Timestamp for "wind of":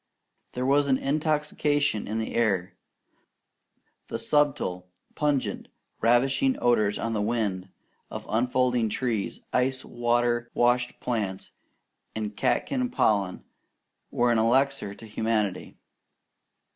7.21-8.25